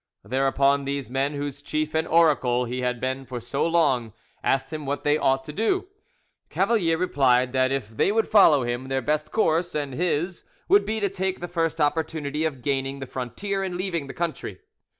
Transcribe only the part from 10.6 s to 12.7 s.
would be to take the first opportunity of